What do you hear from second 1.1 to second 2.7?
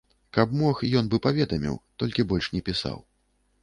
бы паведаміў, толькі больш не